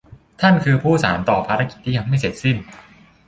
[0.41, 2.57] ท่านคือผู้สานต่อภารกิจที่ยังไม่เสร็จสิ้น